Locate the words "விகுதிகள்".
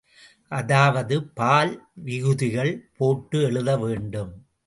2.03-2.71